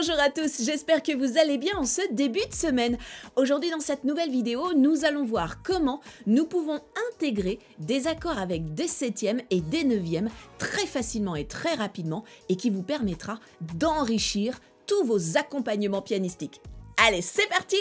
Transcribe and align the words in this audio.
Bonjour 0.00 0.20
à 0.20 0.30
tous, 0.30 0.62
j'espère 0.62 1.02
que 1.02 1.16
vous 1.16 1.38
allez 1.38 1.58
bien 1.58 1.76
en 1.76 1.84
ce 1.84 2.02
début 2.12 2.46
de 2.48 2.54
semaine. 2.54 2.98
Aujourd'hui 3.34 3.70
dans 3.70 3.80
cette 3.80 4.04
nouvelle 4.04 4.30
vidéo, 4.30 4.72
nous 4.74 5.04
allons 5.04 5.24
voir 5.24 5.60
comment 5.64 6.00
nous 6.24 6.44
pouvons 6.44 6.78
intégrer 7.10 7.58
des 7.80 8.06
accords 8.06 8.38
avec 8.38 8.74
des 8.74 8.86
septièmes 8.86 9.40
et 9.50 9.60
des 9.60 9.82
neuvièmes 9.82 10.30
très 10.58 10.86
facilement 10.86 11.34
et 11.34 11.48
très 11.48 11.74
rapidement 11.74 12.22
et 12.48 12.54
qui 12.54 12.70
vous 12.70 12.84
permettra 12.84 13.40
d'enrichir 13.74 14.60
tous 14.86 15.02
vos 15.02 15.36
accompagnements 15.36 16.02
pianistiques. 16.02 16.60
Allez, 17.04 17.20
c'est 17.20 17.48
parti, 17.48 17.78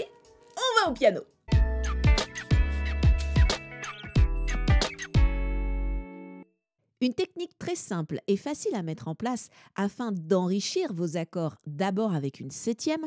on 0.56 0.82
va 0.82 0.90
au 0.90 0.94
piano 0.94 1.22
Une 7.00 7.14
technique 7.14 7.56
très 7.60 7.76
simple 7.76 8.20
et 8.26 8.38
facile 8.38 8.74
à 8.74 8.82
mettre 8.82 9.08
en 9.08 9.14
place 9.14 9.50
afin 9.76 10.12
d'enrichir 10.12 10.94
vos 10.94 11.16
accords 11.16 11.58
d'abord 11.68 12.16
avec 12.16 12.40
une 12.40 12.50
septième, 12.50 13.06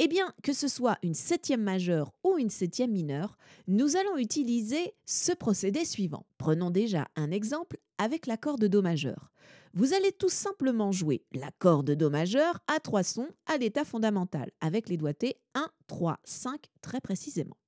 eh 0.00 0.08
bien 0.08 0.34
que 0.42 0.52
ce 0.52 0.66
soit 0.66 0.98
une 1.04 1.14
septième 1.14 1.62
majeure 1.62 2.12
ou 2.24 2.38
une 2.38 2.50
septième 2.50 2.90
mineure, 2.90 3.38
nous 3.68 3.96
allons 3.96 4.16
utiliser 4.16 4.94
ce 5.06 5.32
procédé 5.32 5.84
suivant. 5.84 6.26
Prenons 6.38 6.70
déjà 6.70 7.06
un 7.14 7.30
exemple 7.30 7.78
avec 7.98 8.26
l'accord 8.26 8.58
de 8.58 8.66
Do 8.66 8.82
majeur. 8.82 9.30
Vous 9.74 9.94
allez 9.94 10.10
tout 10.10 10.28
simplement 10.28 10.90
jouer 10.90 11.22
l'accord 11.32 11.84
de 11.84 11.94
Do 11.94 12.10
majeur 12.10 12.58
à 12.66 12.80
trois 12.80 13.04
sons 13.04 13.28
à 13.46 13.58
l'état 13.58 13.84
fondamental 13.84 14.50
avec 14.60 14.88
les 14.88 14.96
doigtés 14.96 15.36
1, 15.54 15.68
3, 15.86 16.18
5 16.24 16.66
très 16.82 17.00
précisément. 17.00 17.59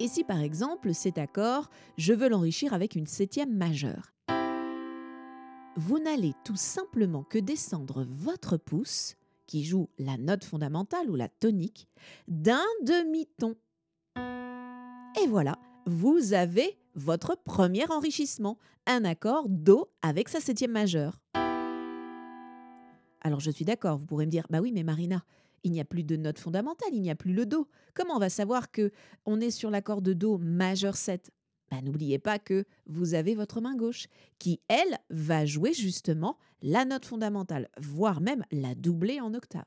Et 0.00 0.08
si 0.08 0.24
par 0.24 0.40
exemple 0.40 0.92
cet 0.92 1.18
accord, 1.18 1.70
je 1.96 2.12
veux 2.12 2.28
l'enrichir 2.28 2.74
avec 2.74 2.96
une 2.96 3.06
septième 3.06 3.54
majeure? 3.54 4.12
Vous 5.76 5.98
n'allez 5.98 6.34
tout 6.44 6.56
simplement 6.56 7.22
que 7.22 7.38
descendre 7.38 8.04
votre 8.08 8.56
pouce, 8.56 9.14
qui 9.46 9.64
joue 9.64 9.88
la 9.98 10.16
note 10.16 10.44
fondamentale 10.44 11.10
ou 11.10 11.14
la 11.14 11.28
tonique, 11.28 11.88
d'un 12.26 12.64
demi-ton. 12.82 13.56
Et 15.22 15.26
voilà, 15.28 15.58
vous 15.86 16.32
avez 16.32 16.76
votre 16.94 17.36
premier 17.36 17.88
enrichissement, 17.90 18.58
un 18.86 19.04
accord 19.04 19.48
Do 19.48 19.88
avec 20.02 20.28
sa 20.28 20.40
septième 20.40 20.72
majeure. 20.72 21.20
Alors 23.20 23.40
je 23.40 23.50
suis 23.50 23.64
d'accord, 23.64 23.98
vous 23.98 24.06
pourrez 24.06 24.26
me 24.26 24.30
dire, 24.30 24.46
bah 24.50 24.60
oui 24.60 24.72
mais 24.72 24.82
Marina, 24.82 25.24
il 25.64 25.72
n'y 25.72 25.80
a 25.80 25.84
plus 25.84 26.04
de 26.04 26.16
note 26.16 26.38
fondamentale, 26.38 26.90
il 26.92 27.00
n'y 27.02 27.10
a 27.10 27.16
plus 27.16 27.32
le 27.32 27.46
Do. 27.46 27.66
Comment 27.94 28.16
on 28.16 28.20
va 28.20 28.28
savoir 28.28 28.70
que 28.70 28.92
on 29.24 29.40
est 29.40 29.50
sur 29.50 29.70
l'accord 29.70 30.02
de 30.02 30.12
Do 30.12 30.38
majeur 30.38 30.96
7 30.96 31.30
bah, 31.70 31.78
N'oubliez 31.82 32.18
pas 32.18 32.38
que 32.38 32.64
vous 32.86 33.14
avez 33.14 33.34
votre 33.34 33.60
main 33.60 33.74
gauche 33.74 34.06
qui, 34.38 34.60
elle, 34.68 34.98
va 35.10 35.44
jouer 35.46 35.72
justement 35.72 36.38
la 36.62 36.84
note 36.84 37.06
fondamentale, 37.06 37.68
voire 37.78 38.20
même 38.20 38.44
la 38.52 38.74
doubler 38.74 39.20
en 39.20 39.34
octave. 39.34 39.64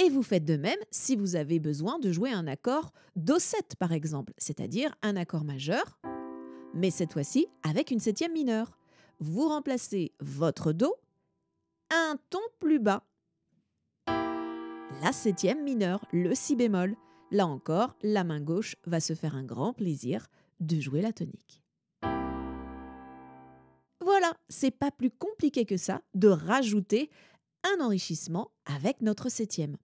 Et 0.00 0.10
vous 0.10 0.22
faites 0.22 0.44
de 0.44 0.56
même 0.56 0.78
si 0.92 1.16
vous 1.16 1.34
avez 1.34 1.58
besoin 1.58 1.98
de 1.98 2.12
jouer 2.12 2.30
un 2.30 2.46
accord 2.46 2.92
Do7 3.18 3.74
par 3.78 3.92
exemple, 3.92 4.32
c'est-à-dire 4.38 4.94
un 5.02 5.16
accord 5.16 5.44
majeur, 5.44 5.98
mais 6.72 6.90
cette 6.90 7.12
fois-ci 7.12 7.48
avec 7.64 7.90
une 7.90 7.98
septième 7.98 8.32
mineure. 8.32 8.78
Vous 9.20 9.48
remplacez 9.48 10.12
votre 10.20 10.72
Do 10.72 10.94
un 11.90 12.16
ton 12.30 12.38
plus 12.60 12.78
bas 12.78 13.04
la 15.02 15.12
septième 15.12 15.62
mineure, 15.62 16.04
le 16.12 16.34
si 16.34 16.56
bémol. 16.56 16.96
Là 17.30 17.46
encore, 17.46 17.94
la 18.02 18.24
main 18.24 18.40
gauche 18.40 18.76
va 18.86 19.00
se 19.00 19.14
faire 19.14 19.36
un 19.36 19.44
grand 19.44 19.72
plaisir 19.72 20.26
de 20.60 20.80
jouer 20.80 21.02
la 21.02 21.12
tonique. 21.12 21.62
Voilà, 24.00 24.32
c'est 24.48 24.70
pas 24.70 24.90
plus 24.90 25.10
compliqué 25.10 25.66
que 25.66 25.76
ça 25.76 26.00
de 26.14 26.28
rajouter 26.28 27.10
un 27.64 27.84
enrichissement 27.84 28.50
avec 28.64 29.02
notre 29.02 29.28
septième. 29.28 29.76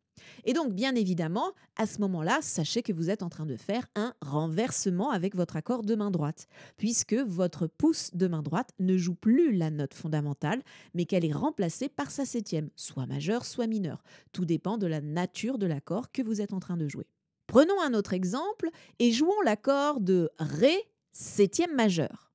Et 0.45 0.53
donc, 0.53 0.73
bien 0.73 0.95
évidemment, 0.95 1.53
à 1.77 1.87
ce 1.87 2.01
moment-là, 2.01 2.39
sachez 2.43 2.83
que 2.83 2.93
vous 2.93 3.11
êtes 3.11 3.23
en 3.23 3.29
train 3.29 3.47
de 3.47 3.57
faire 3.57 3.87
un 3.95 4.15
renversement 4.21 5.11
avec 5.11 5.35
votre 5.35 5.57
accord 5.57 5.83
de 5.83 5.95
main 5.95 6.11
droite, 6.11 6.47
puisque 6.77 7.15
votre 7.15 7.67
pouce 7.67 8.11
de 8.15 8.27
main 8.27 8.43
droite 8.43 8.71
ne 8.79 8.97
joue 8.97 9.15
plus 9.15 9.55
la 9.57 9.71
note 9.71 9.95
fondamentale, 9.95 10.63
mais 10.95 11.05
qu'elle 11.05 11.25
est 11.25 11.33
remplacée 11.33 11.89
par 11.89 12.11
sa 12.11 12.25
septième, 12.25 12.71
soit 12.77 13.07
majeure, 13.07 13.45
soit 13.45 13.67
mineure. 13.67 14.03
Tout 14.33 14.45
dépend 14.45 14.79
de 14.79 14.87
la 14.87 15.01
nature 15.01 15.59
de 15.59 15.67
l'accord 15.67 16.13
que 16.13 16.23
vous 16.23 16.41
êtes 16.41 16.53
en 16.53 16.61
train 16.61 16.77
de 16.77 16.89
jouer. 16.89 17.07
Prenons 17.47 17.81
un 17.83 17.95
autre 17.95 18.15
exemple 18.15 18.69
et 18.99 19.13
jouons 19.13 19.41
l'accord 19.45 20.01
de 20.01 20.31
Ré 20.39 20.75
septième 21.13 21.75
majeur. 21.75 22.33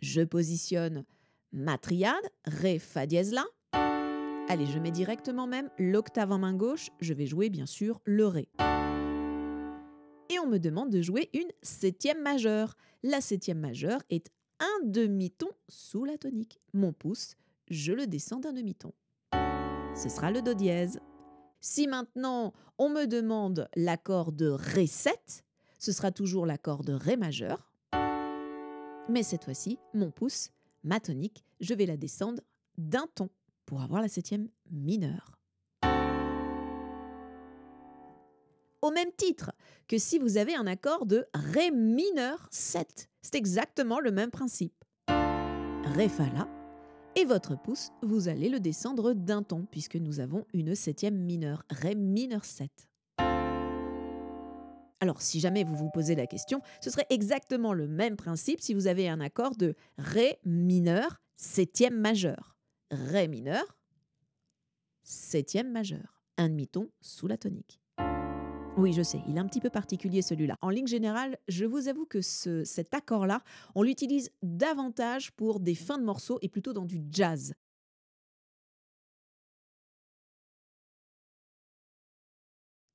Je 0.00 0.22
positionne 0.22 1.04
ma 1.52 1.78
triade, 1.78 2.14
Ré, 2.44 2.78
Fa 2.78 3.06
dièse 3.06 3.32
La, 3.32 3.44
Allez, 4.48 4.66
je 4.66 4.78
mets 4.78 4.92
directement 4.92 5.48
même 5.48 5.70
l'octave 5.76 6.30
en 6.30 6.38
main 6.38 6.54
gauche, 6.54 6.90
je 7.00 7.12
vais 7.12 7.26
jouer 7.26 7.50
bien 7.50 7.66
sûr 7.66 8.00
le 8.04 8.28
Ré. 8.28 8.48
Et 10.30 10.38
on 10.38 10.46
me 10.46 10.58
demande 10.58 10.90
de 10.90 11.02
jouer 11.02 11.30
une 11.34 11.50
septième 11.62 12.22
majeure. 12.22 12.76
La 13.02 13.20
septième 13.20 13.58
majeure 13.58 14.00
est 14.08 14.30
un 14.60 14.86
demi-ton 14.86 15.48
sous 15.68 16.04
la 16.04 16.16
tonique. 16.16 16.60
Mon 16.72 16.92
pouce, 16.92 17.34
je 17.70 17.92
le 17.92 18.06
descends 18.06 18.38
d'un 18.38 18.52
demi-ton. 18.52 18.92
Ce 19.96 20.08
sera 20.08 20.30
le 20.30 20.42
Do 20.42 20.54
dièse. 20.54 21.00
Si 21.60 21.88
maintenant 21.88 22.52
on 22.78 22.88
me 22.88 23.06
demande 23.06 23.68
l'accord 23.74 24.30
de 24.30 24.46
Ré 24.48 24.86
7, 24.86 25.44
ce 25.80 25.90
sera 25.90 26.12
toujours 26.12 26.46
l'accord 26.46 26.84
de 26.84 26.92
Ré 26.92 27.16
majeur. 27.16 27.72
Mais 29.08 29.24
cette 29.24 29.42
fois-ci, 29.42 29.80
mon 29.92 30.12
pouce, 30.12 30.50
ma 30.84 31.00
tonique, 31.00 31.44
je 31.58 31.74
vais 31.74 31.86
la 31.86 31.96
descendre 31.96 32.42
d'un 32.78 33.08
ton 33.12 33.28
pour 33.66 33.82
avoir 33.82 34.00
la 34.00 34.08
septième 34.08 34.48
mineure. 34.70 35.36
Au 38.82 38.90
même 38.90 39.10
titre 39.16 39.52
que 39.88 39.98
si 39.98 40.18
vous 40.18 40.36
avez 40.36 40.54
un 40.54 40.66
accord 40.66 41.06
de 41.06 41.26
Ré 41.34 41.70
mineur 41.70 42.46
7. 42.50 43.08
C'est 43.22 43.34
exactement 43.34 44.00
le 44.00 44.12
même 44.12 44.30
principe. 44.30 44.84
Ré 45.08 46.08
Fa 46.08 46.28
La, 46.30 46.48
et 47.16 47.24
votre 47.24 47.60
pouce, 47.60 47.90
vous 48.02 48.28
allez 48.28 48.48
le 48.48 48.60
descendre 48.60 49.12
d'un 49.12 49.42
ton, 49.42 49.66
puisque 49.70 49.96
nous 49.96 50.20
avons 50.20 50.46
une 50.52 50.74
septième 50.74 51.16
mineure, 51.16 51.64
Ré 51.70 51.94
mineur 51.94 52.44
7. 52.44 52.70
Alors, 55.00 55.20
si 55.20 55.40
jamais 55.40 55.64
vous 55.64 55.76
vous 55.76 55.90
posez 55.90 56.14
la 56.14 56.26
question, 56.26 56.60
ce 56.80 56.90
serait 56.90 57.06
exactement 57.10 57.72
le 57.72 57.86
même 57.86 58.16
principe 58.16 58.60
si 58.60 58.74
vous 58.74 58.86
avez 58.86 59.08
un 59.08 59.20
accord 59.20 59.56
de 59.56 59.74
Ré 59.98 60.38
mineur 60.44 61.20
septième 61.36 61.98
majeur. 61.98 62.55
Ré 62.92 63.26
mineur, 63.26 63.64
septième 65.02 65.72
majeur, 65.72 66.22
un 66.36 66.48
demi-ton 66.48 66.88
sous 67.00 67.26
la 67.26 67.36
tonique. 67.36 67.80
Oui, 68.76 68.92
je 68.92 69.02
sais, 69.02 69.20
il 69.26 69.36
est 69.36 69.40
un 69.40 69.46
petit 69.46 69.60
peu 69.60 69.70
particulier 69.70 70.22
celui-là. 70.22 70.56
En 70.60 70.70
ligne 70.70 70.86
générale, 70.86 71.36
je 71.48 71.64
vous 71.64 71.88
avoue 71.88 72.06
que 72.06 72.20
cet 72.20 72.94
accord-là, 72.94 73.42
on 73.74 73.82
l'utilise 73.82 74.30
davantage 74.42 75.32
pour 75.32 75.58
des 75.58 75.74
fins 75.74 75.98
de 75.98 76.04
morceaux 76.04 76.38
et 76.42 76.48
plutôt 76.48 76.72
dans 76.72 76.84
du 76.84 77.00
jazz. 77.10 77.54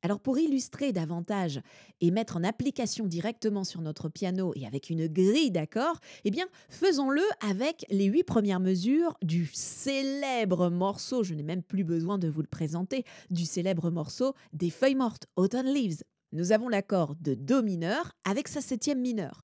Alors 0.04 0.20
pour 0.20 0.40
illustrer 0.40 0.92
davantage 0.92 1.62
et 2.00 2.10
mettre 2.10 2.38
en 2.38 2.44
application 2.44 3.06
directement 3.06 3.64
sur 3.64 3.82
notre 3.82 4.10
piano 4.10 4.52
et 4.56 4.66
avec 4.66 4.90
une 4.90 5.08
grille 5.08 5.52
d'accords, 5.52 6.00
eh 6.26 6.32
bien 6.32 6.46
faisons-le 6.70 7.22
avec 7.48 7.86
les 7.90 8.06
huit 8.06 8.24
premières 8.24 8.60
mesures 8.60 9.16
du 9.22 9.48
célèbre 9.54 10.70
morceau, 10.70 11.24
je 11.24 11.36
n'ai 11.36 11.44
même 11.44 11.62
plus 11.62 11.84
besoin 11.84 12.18
de 12.18 12.28
vous 12.28 12.42
le 12.42 12.48
présenter, 12.48 13.06
du 13.30 13.46
célèbre 13.46 13.92
morceau 13.92 14.34
des 14.54 14.72
feuilles 14.72 14.96
mortes, 14.96 15.28
Autumn 15.36 15.68
Leaves. 15.68 16.04
Nous 16.32 16.52
avons 16.52 16.70
l'accord 16.70 17.16
de 17.20 17.36
Do 17.36 17.62
mineur 17.62 18.14
avec 18.24 18.48
sa 18.48 18.62
septième 18.62 19.02
mineure. 19.02 19.42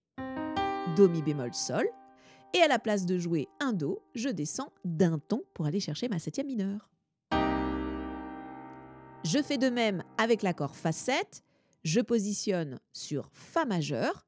Do 0.96 1.08
mi 1.08 1.22
bémol 1.22 1.54
sol. 1.54 1.86
Et 2.56 2.62
à 2.62 2.68
la 2.68 2.80
place 2.80 3.06
de 3.06 3.20
jouer 3.20 3.48
un 3.60 3.74
Do, 3.74 4.02
je 4.16 4.30
descends 4.30 4.72
d'un 4.86 5.20
ton 5.20 5.44
pour 5.54 5.66
aller 5.66 5.82
chercher 5.82 6.08
ma 6.08 6.18
septième 6.18 6.48
mineure. 6.48 6.90
Je 9.24 9.42
fais 9.44 9.58
de 9.58 9.70
même 9.70 10.04
avec 10.18 10.42
l'accord 10.42 10.76
Fa 10.76 10.92
7. 10.92 11.44
Je 11.84 12.02
positionne 12.02 12.80
sur 12.94 13.30
Fa 13.32 13.66
majeur 13.66 14.28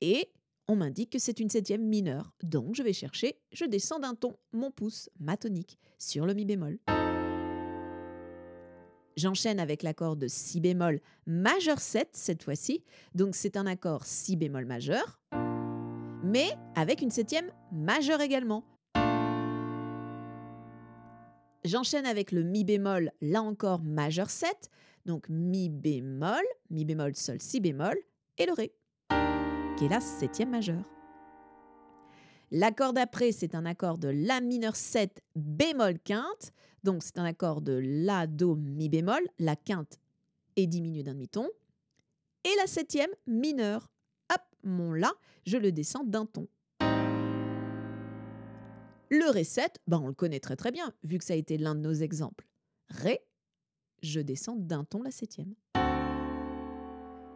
et 0.00 0.30
on 0.68 0.76
m'indique 0.76 1.10
que 1.10 1.18
c'est 1.18 1.38
une 1.40 1.50
septième 1.50 1.82
mineure. 1.82 2.32
Donc 2.42 2.74
je 2.74 2.82
vais 2.82 2.92
chercher, 2.92 3.38
je 3.52 3.64
descends 3.64 4.00
d'un 4.00 4.14
ton 4.14 4.36
mon 4.52 4.70
pouce, 4.70 5.08
ma 5.20 5.36
tonique, 5.36 5.78
sur 5.98 6.26
le 6.26 6.34
Mi 6.34 6.44
bémol. 6.44 6.78
J'enchaîne 9.16 9.60
avec 9.60 9.82
l'accord 9.82 10.16
de 10.16 10.28
Si 10.28 10.60
bémol 10.60 11.00
majeur 11.26 11.80
7 11.80 12.10
cette 12.12 12.42
fois-ci. 12.42 12.82
Donc 13.14 13.34
c'est 13.34 13.56
un 13.56 13.66
accord 13.66 14.04
Si 14.04 14.36
bémol 14.36 14.66
majeur, 14.66 15.20
mais 16.22 16.48
avec 16.74 17.00
une 17.00 17.10
septième 17.10 17.50
majeure 17.72 18.20
également. 18.20 18.64
J'enchaîne 21.66 22.06
avec 22.06 22.30
le 22.30 22.44
mi 22.44 22.62
bémol, 22.62 23.10
là 23.20 23.42
encore 23.42 23.82
majeur 23.82 24.30
7, 24.30 24.70
donc 25.04 25.28
mi 25.28 25.68
bémol, 25.68 26.44
mi 26.70 26.84
bémol 26.84 27.16
sol, 27.16 27.38
si 27.40 27.58
bémol, 27.58 27.96
et 28.38 28.46
le 28.46 28.52
ré, 28.52 28.72
qui 29.76 29.86
est 29.86 29.88
la 29.88 29.98
septième 29.98 30.50
majeure. 30.50 30.84
L'accord 32.52 32.92
d'après, 32.92 33.32
c'est 33.32 33.56
un 33.56 33.66
accord 33.66 33.98
de 33.98 34.06
La 34.06 34.40
mineur 34.40 34.76
7 34.76 35.24
bémol 35.34 35.98
quinte. 35.98 36.52
Donc 36.84 37.02
c'est 37.02 37.18
un 37.18 37.24
accord 37.24 37.60
de 37.60 37.80
La, 37.82 38.28
Do, 38.28 38.54
Mi 38.54 38.88
bémol. 38.88 39.26
La 39.40 39.56
quinte 39.56 39.98
est 40.54 40.68
diminuée 40.68 41.02
d'un 41.02 41.14
demi-ton. 41.14 41.48
Et 42.44 42.54
la 42.58 42.68
septième 42.68 43.10
mineure. 43.26 43.90
Hop, 44.32 44.42
mon 44.62 44.92
La, 44.92 45.12
je 45.44 45.56
le 45.56 45.72
descends 45.72 46.04
d'un 46.04 46.26
ton. 46.26 46.46
Le 49.08 49.30
Ré 49.30 49.44
7, 49.44 49.78
ben 49.86 50.00
on 50.02 50.08
le 50.08 50.14
connaît 50.14 50.40
très 50.40 50.56
très 50.56 50.72
bien, 50.72 50.92
vu 51.04 51.18
que 51.18 51.24
ça 51.24 51.34
a 51.34 51.36
été 51.36 51.58
l'un 51.58 51.76
de 51.76 51.80
nos 51.80 51.92
exemples. 51.92 52.48
Ré, 52.88 53.20
je 54.02 54.18
descends 54.20 54.56
d'un 54.56 54.82
ton 54.82 55.00
la 55.02 55.12
septième. 55.12 55.54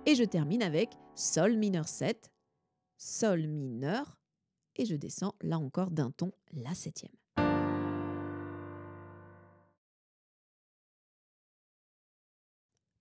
Et 0.05 0.17
je 0.17 0.25
termine 0.25 0.65
avec 0.65 0.91
Sol 1.15 1.57
mineur 1.57 1.87
7, 1.87 2.33
Sol 2.97 3.47
mineur, 3.47 4.19
et 4.75 4.85
je 4.85 4.97
descends 4.97 5.37
là 5.43 5.59
encore 5.61 5.93
d'un 5.93 6.11
ton 6.11 6.33
la 6.53 6.75
septième. 6.75 7.13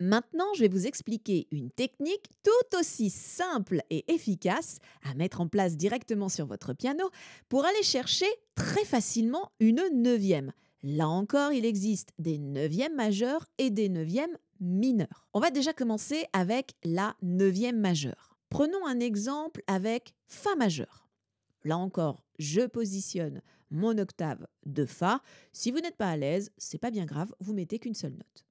Maintenant, 0.02 0.46
je 0.56 0.62
vais 0.62 0.70
vous 0.70 0.88
expliquer 0.88 1.48
une 1.52 1.72
technique 1.72 2.30
tout 2.42 2.78
aussi 2.78 3.10
simple 3.10 3.82
et 3.90 4.10
efficace 4.14 4.78
à 5.04 5.14
mettre 5.14 5.42
en 5.42 5.50
place 5.50 5.76
directement 5.76 6.30
sur 6.30 6.46
votre 6.46 6.72
piano 6.72 7.10
pour 7.50 7.66
aller 7.66 7.84
chercher 7.84 8.28
très 8.56 8.86
facilement 8.86 9.52
une 9.60 9.84
neuvième. 9.92 10.54
Là 10.84 11.10
encore, 11.10 11.52
il 11.52 11.66
existe 11.66 12.12
des 12.18 12.38
neuvièmes 12.38 12.96
majeures 12.96 13.46
et 13.58 13.72
des 13.72 13.90
neuvièmes 13.90 14.38
mineurs. 14.62 15.28
On 15.34 15.42
va 15.42 15.52
déjà 15.52 15.74
commencer 15.74 16.26
avec 16.32 16.76
la 16.86 17.18
neuvième 17.22 17.80
majeure. 17.82 18.38
Prenons 18.48 18.86
un 18.88 19.02
exemple 19.02 19.62
avec 19.68 20.14
Fa 20.28 20.56
majeur. 20.56 21.10
Là 21.66 21.78
encore, 21.78 22.24
je 22.38 22.62
positionne 22.62 23.42
mon 23.70 23.98
octave 23.98 24.48
de 24.66 24.86
Fa. 24.86 25.22
Si 25.52 25.72
vous 25.72 25.80
n'êtes 25.80 25.98
pas 25.98 26.10
à 26.10 26.16
l'aise, 26.16 26.52
c'est 26.58 26.78
pas 26.78 26.90
bien 26.90 27.06
grave, 27.06 27.34
vous 27.42 27.54
mettez 27.54 27.80
qu'une 27.80 27.96
seule 27.96 28.14
note. 28.14 28.46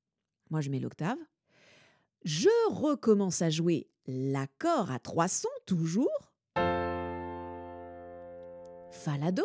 Moi, 0.51 0.61
je 0.61 0.69
mets 0.69 0.79
l'octave. 0.79 1.19
Je 2.25 2.49
recommence 2.71 3.43
à 3.43 3.51
jouer 3.51 3.87
l'accord 4.07 4.91
à 4.91 4.99
trois 4.99 5.29
sons, 5.29 5.49
toujours. 5.67 6.33
Fa 8.91 9.17
la 9.21 9.31
Do. 9.31 9.45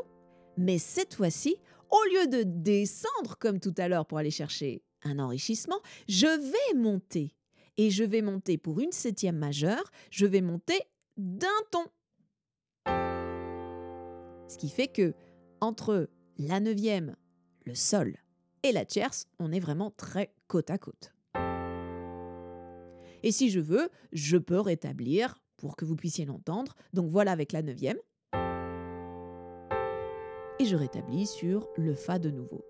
Mais 0.57 0.79
cette 0.79 1.13
fois-ci, 1.13 1.57
au 1.91 2.03
lieu 2.11 2.27
de 2.27 2.43
descendre 2.43 3.37
comme 3.39 3.59
tout 3.59 3.73
à 3.77 3.87
l'heure 3.87 4.05
pour 4.05 4.17
aller 4.17 4.31
chercher 4.31 4.83
un 5.03 5.19
enrichissement, 5.19 5.79
je 6.07 6.27
vais 6.27 6.79
monter. 6.79 7.35
Et 7.77 7.89
je 7.89 8.03
vais 8.03 8.21
monter 8.21 8.57
pour 8.57 8.79
une 8.79 8.91
septième 8.91 9.37
majeure, 9.37 9.91
je 10.11 10.25
vais 10.25 10.41
monter 10.41 10.79
d'un 11.17 11.47
ton. 11.71 11.85
Ce 14.47 14.57
qui 14.57 14.69
fait 14.69 14.87
que 14.87 15.13
entre 15.61 16.09
la 16.37 16.59
neuvième, 16.59 17.15
le 17.65 17.75
sol 17.75 18.17
et 18.63 18.71
la 18.71 18.85
tierce, 18.85 19.27
on 19.39 19.51
est 19.51 19.59
vraiment 19.59 19.91
très 19.91 20.33
côte 20.47 20.69
à 20.69 20.77
côte. 20.77 21.13
Et 23.23 23.31
si 23.31 23.49
je 23.49 23.61
veux, 23.61 23.89
je 24.11 24.37
peux 24.37 24.59
rétablir 24.59 25.41
pour 25.57 25.77
que 25.77 25.85
vous 25.85 25.95
puissiez 25.95 26.25
l'entendre. 26.25 26.75
Donc 26.91 27.09
voilà 27.09 27.31
avec 27.31 27.53
la 27.53 27.61
neuvième. 27.61 27.97
Et 30.59 30.65
je 30.65 30.75
rétablis 30.75 31.25
sur 31.25 31.69
le 31.77 31.95
Fa 31.95 32.19
de 32.19 32.29
nouveau. 32.29 32.63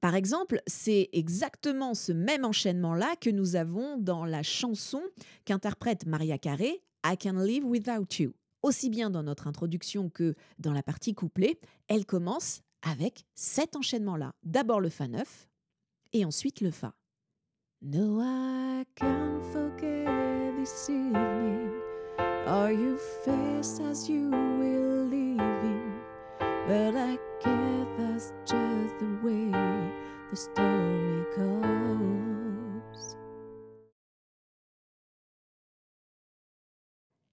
Par 0.00 0.14
exemple, 0.14 0.62
c'est 0.66 1.08
exactement 1.12 1.94
ce 1.94 2.12
même 2.12 2.44
enchaînement-là 2.44 3.16
que 3.20 3.28
nous 3.28 3.56
avons 3.56 3.98
dans 3.98 4.24
la 4.24 4.42
chanson 4.42 5.02
qu'interprète 5.44 6.06
Maria 6.06 6.38
Carey, 6.38 6.80
I 7.04 7.16
Can 7.20 7.38
Live 7.42 7.64
Without 7.64 8.06
You 8.18 8.32
aussi 8.62 8.90
bien 8.90 9.10
dans 9.10 9.22
notre 9.22 9.46
introduction 9.46 10.08
que 10.08 10.34
dans 10.58 10.72
la 10.72 10.82
partie 10.82 11.14
couplée, 11.14 11.58
elle 11.88 12.06
commence 12.06 12.62
avec 12.82 13.24
cet 13.34 13.76
enchaînement-là. 13.76 14.32
D'abord 14.42 14.80
le 14.80 14.88
Fa 14.88 15.08
9 15.08 15.48
et 16.12 16.24
ensuite 16.24 16.60
le 16.60 16.70
Fa. 16.70 16.94
No, 17.82 18.20
I 18.20 18.84
can't 18.94 19.42
forget 19.52 20.52
this 20.56 20.88
evening. 20.88 21.70
Are 22.46 22.72
you 22.72 22.96
face 23.24 23.80
as 23.80 24.08
you 24.08 24.30
will 24.30 25.08
leaving? 25.08 26.00
But 26.66 26.96
I 26.96 27.18
guess 27.42 27.86
that's 27.98 28.32
just 28.46 28.98
the 28.98 29.18
way 29.22 29.50
the 30.30 30.36
story 30.36 31.24
goes. 31.36 31.75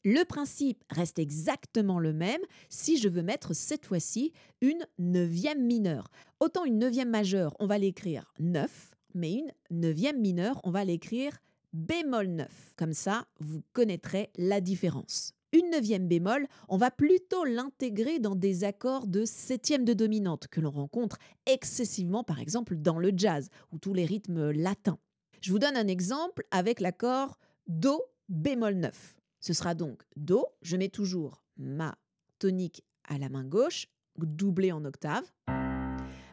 Le 0.05 0.25
principe 0.25 0.83
reste 0.89 1.17
exactement 1.17 1.97
le 1.97 2.11
même 2.11 2.41
si 2.67 2.97
je 2.97 3.07
veux 3.07 3.21
mettre 3.21 3.53
cette 3.53 3.85
fois-ci 3.85 4.33
une 4.59 4.85
neuvième 4.99 5.63
mineure. 5.63 6.11
Autant 6.41 6.65
une 6.65 6.77
neuvième 6.77 7.09
majeure, 7.09 7.55
on 7.59 7.67
va 7.67 7.77
l'écrire 7.77 8.33
9, 8.39 8.95
mais 9.15 9.31
une 9.31 9.51
neuvième 9.71 10.19
mineure, 10.19 10.59
on 10.65 10.71
va 10.71 10.83
l'écrire 10.83 11.37
bémol 11.71 12.27
9. 12.27 12.73
Comme 12.75 12.91
ça, 12.91 13.27
vous 13.39 13.63
connaîtrez 13.71 14.29
la 14.37 14.59
différence. 14.59 15.35
Une 15.53 15.69
neuvième 15.69 16.09
bémol, 16.09 16.47
on 16.67 16.75
va 16.75 16.91
plutôt 16.91 17.45
l'intégrer 17.45 18.19
dans 18.19 18.35
des 18.35 18.65
accords 18.65 19.07
de 19.07 19.23
septième 19.23 19.85
de 19.85 19.93
dominante 19.93 20.47
que 20.49 20.59
l'on 20.59 20.71
rencontre 20.71 21.17
excessivement 21.45 22.25
par 22.25 22.41
exemple 22.41 22.75
dans 22.75 22.99
le 22.99 23.13
jazz 23.15 23.49
ou 23.71 23.77
tous 23.77 23.93
les 23.93 24.05
rythmes 24.05 24.51
latins. 24.51 24.99
Je 25.39 25.51
vous 25.51 25.59
donne 25.59 25.77
un 25.77 25.87
exemple 25.87 26.45
avec 26.51 26.81
l'accord 26.81 27.39
Do 27.67 28.01
bémol 28.27 28.75
9. 28.75 29.15
Ce 29.43 29.51
sera 29.51 29.75
donc 29.75 30.03
Do, 30.15 30.45
je 30.61 30.77
mets 30.77 30.87
toujours 30.87 31.43
ma 31.57 31.97
tonique 32.39 32.85
à 33.03 33.17
la 33.17 33.27
main 33.27 33.43
gauche, 33.43 33.87
doublée 34.17 34.71
en 34.71 34.85
octave. 34.85 35.29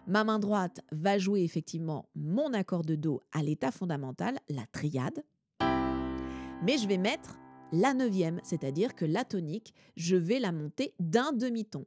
Ma 0.06 0.22
main 0.22 0.38
droite 0.38 0.80
va 0.92 1.18
jouer 1.18 1.42
effectivement 1.42 2.08
mon 2.14 2.54
accord 2.54 2.84
de 2.84 2.94
Do 2.94 3.20
à 3.32 3.42
l'état 3.42 3.72
fondamental, 3.72 4.38
la 4.48 4.64
triade. 4.70 5.24
Mais 5.60 6.78
je 6.78 6.86
vais 6.86 6.98
mettre 6.98 7.36
la 7.72 7.94
neuvième, 7.94 8.40
c'est-à-dire 8.44 8.94
que 8.94 9.04
la 9.04 9.24
tonique, 9.24 9.74
je 9.96 10.14
vais 10.14 10.38
la 10.38 10.52
monter 10.52 10.94
d'un 11.00 11.32
demi-ton. 11.32 11.86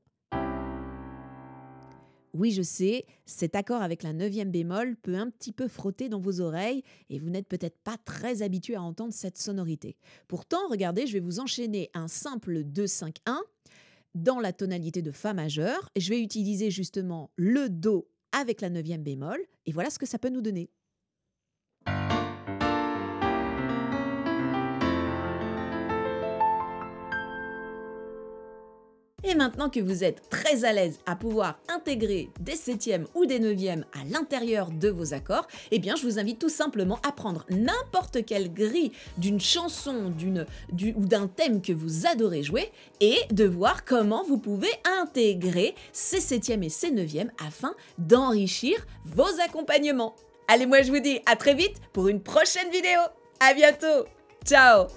Oui, 2.33 2.51
je 2.51 2.63
sais, 2.63 3.05
cet 3.27 3.55
accord 3.55 3.83
avec 3.83 4.01
la 4.01 4.11
neuvième 4.11 4.49
bémol 4.49 4.95
peut 4.95 5.15
un 5.15 5.29
petit 5.29 5.51
peu 5.51 5.67
frotter 5.67 6.09
dans 6.09 6.19
vos 6.19 6.41
oreilles 6.41 6.83
et 7.11 7.19
vous 7.19 7.29
n'êtes 7.29 7.47
peut-être 7.47 7.77
pas 7.83 7.97
très 8.05 8.41
habitué 8.41 8.73
à 8.73 8.81
entendre 8.81 9.13
cette 9.13 9.37
sonorité. 9.37 9.97
Pourtant, 10.27 10.67
regardez, 10.67 11.05
je 11.05 11.13
vais 11.13 11.19
vous 11.19 11.39
enchaîner 11.39 11.91
un 11.93 12.07
simple 12.07 12.63
2-5-1 12.63 13.37
dans 14.15 14.39
la 14.39 14.51
tonalité 14.51 15.01
de 15.01 15.11
Fa 15.11 15.33
majeur 15.33 15.89
je 15.95 16.09
vais 16.09 16.21
utiliser 16.21 16.71
justement 16.71 17.31
le 17.35 17.69
Do 17.69 18.07
avec 18.31 18.61
la 18.61 18.69
neuvième 18.69 19.03
bémol 19.03 19.39
et 19.65 19.71
voilà 19.71 19.89
ce 19.89 19.99
que 19.99 20.05
ça 20.05 20.17
peut 20.17 20.29
nous 20.29 20.41
donner. 20.41 20.69
Et 29.23 29.35
maintenant 29.35 29.69
que 29.69 29.79
vous 29.79 30.03
êtes 30.03 30.29
très 30.29 30.65
à 30.65 30.73
l'aise 30.73 30.99
à 31.05 31.15
pouvoir 31.15 31.57
intégrer 31.69 32.29
des 32.39 32.55
septièmes 32.55 33.07
ou 33.15 33.25
des 33.25 33.39
neuvièmes 33.39 33.85
à 33.93 34.03
l'intérieur 34.05 34.69
de 34.69 34.89
vos 34.89 35.13
accords, 35.13 35.47
eh 35.71 35.79
bien 35.79 35.95
je 35.95 36.03
vous 36.03 36.19
invite 36.19 36.39
tout 36.39 36.49
simplement 36.49 36.99
à 37.07 37.11
prendre 37.11 37.45
n'importe 37.49 38.25
quelle 38.25 38.53
grille 38.53 38.91
d'une 39.17 39.39
chanson 39.39 40.09
d'une, 40.09 40.45
ou 40.95 41.05
d'un 41.05 41.27
thème 41.27 41.61
que 41.61 41.73
vous 41.73 42.05
adorez 42.05 42.43
jouer 42.43 42.71
et 42.99 43.17
de 43.31 43.45
voir 43.45 43.85
comment 43.85 44.23
vous 44.23 44.37
pouvez 44.37 44.71
intégrer 45.01 45.75
ces 45.93 46.19
septièmes 46.19 46.63
et 46.63 46.69
ces 46.69 46.91
neuvièmes 46.91 47.31
afin 47.45 47.75
d'enrichir 47.97 48.75
vos 49.05 49.39
accompagnements. 49.45 50.15
Allez, 50.47 50.65
moi 50.65 50.81
je 50.81 50.91
vous 50.91 50.99
dis 50.99 51.19
à 51.25 51.35
très 51.35 51.53
vite 51.53 51.77
pour 51.93 52.09
une 52.09 52.21
prochaine 52.21 52.69
vidéo. 52.71 52.99
À 53.39 53.53
bientôt. 53.53 54.05
Ciao 54.45 54.87